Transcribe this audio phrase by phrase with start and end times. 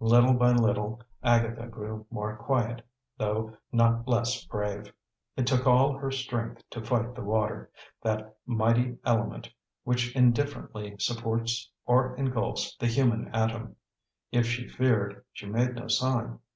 [0.00, 2.84] Little by little Agatha grew more quiet,
[3.18, 4.92] though not less brave.
[5.36, 7.70] It took all her strength to fight the water
[8.02, 9.48] that mighty element
[9.84, 13.76] which indifferently supports or engulfs the human atom.
[14.32, 16.40] If she feared, she made no sign.